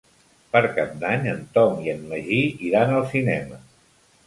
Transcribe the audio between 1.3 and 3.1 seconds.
en Tom i en Magí iran al